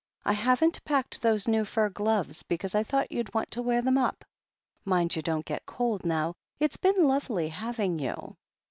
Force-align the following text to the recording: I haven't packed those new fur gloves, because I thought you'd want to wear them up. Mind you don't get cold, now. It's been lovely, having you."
I 0.25 0.33
haven't 0.33 0.83
packed 0.83 1.21
those 1.21 1.47
new 1.47 1.63
fur 1.63 1.87
gloves, 1.87 2.41
because 2.41 2.73
I 2.73 2.81
thought 2.81 3.11
you'd 3.11 3.31
want 3.35 3.51
to 3.51 3.61
wear 3.61 3.83
them 3.83 3.99
up. 3.99 4.25
Mind 4.83 5.15
you 5.15 5.21
don't 5.21 5.45
get 5.45 5.67
cold, 5.67 6.03
now. 6.05 6.33
It's 6.59 6.75
been 6.77 7.07
lovely, 7.07 7.49
having 7.49 7.99
you." 7.99 8.35